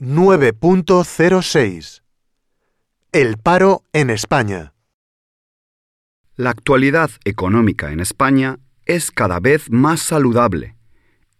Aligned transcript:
9.06 0.00 2.00
El 3.12 3.36
paro 3.36 3.84
en 3.92 4.08
España. 4.08 4.72
La 6.36 6.48
actualidad 6.48 7.10
económica 7.26 7.92
en 7.92 8.00
España 8.00 8.58
es 8.86 9.10
cada 9.10 9.40
vez 9.40 9.70
más 9.70 10.00
saludable 10.00 10.74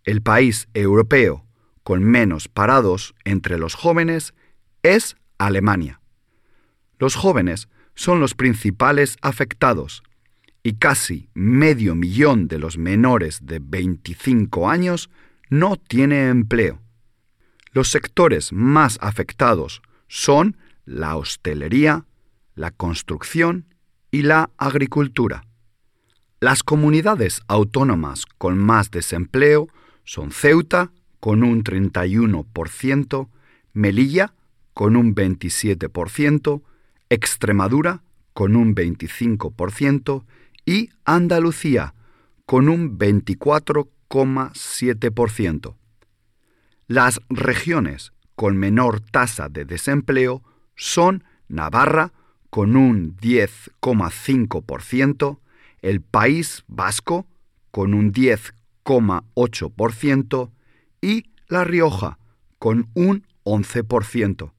El 0.04 0.22
país 0.22 0.68
europeo 0.72 1.44
con 1.82 2.02
menos 2.02 2.48
parados 2.48 3.14
entre 3.24 3.58
los 3.58 3.74
jóvenes 3.74 4.32
es 4.82 5.16
Alemania. 5.38 6.00
Los 6.98 7.16
jóvenes 7.16 7.68
son 7.94 8.20
los 8.20 8.34
principales 8.34 9.18
afectados 9.20 10.02
y 10.66 10.72
casi 10.78 11.28
medio 11.32 11.94
millón 11.94 12.48
de 12.48 12.58
los 12.58 12.76
menores 12.76 13.46
de 13.46 13.60
25 13.60 14.68
años 14.68 15.10
no 15.48 15.76
tiene 15.76 16.28
empleo. 16.28 16.82
Los 17.70 17.88
sectores 17.92 18.52
más 18.52 18.98
afectados 19.00 19.80
son 20.08 20.56
la 20.84 21.14
hostelería, 21.14 22.06
la 22.56 22.72
construcción 22.72 23.66
y 24.10 24.22
la 24.22 24.50
agricultura. 24.56 25.46
Las 26.40 26.64
comunidades 26.64 27.42
autónomas 27.46 28.26
con 28.26 28.58
más 28.58 28.90
desempleo 28.90 29.68
son 30.02 30.32
Ceuta, 30.32 30.90
con 31.20 31.44
un 31.44 31.62
31%, 31.62 33.28
Melilla, 33.72 34.34
con 34.74 34.96
un 34.96 35.14
27%, 35.14 36.62
Extremadura, 37.08 38.02
con 38.32 38.56
un 38.56 38.74
25%, 38.74 40.24
y 40.66 40.90
Andalucía 41.04 41.94
con 42.44 42.68
un 42.68 42.98
24,7%. 42.98 45.76
Las 46.88 47.20
regiones 47.30 48.12
con 48.34 48.58
menor 48.58 49.00
tasa 49.00 49.48
de 49.48 49.64
desempleo 49.64 50.42
son 50.76 51.24
Navarra 51.48 52.12
con 52.50 52.76
un 52.76 53.16
10,5%, 53.16 55.38
el 55.80 56.02
País 56.02 56.64
Vasco 56.66 57.26
con 57.70 57.94
un 57.94 58.12
10,8% 58.12 60.50
y 61.00 61.24
La 61.48 61.64
Rioja 61.64 62.18
con 62.58 62.90
un 62.94 63.26
11%. 63.44 64.52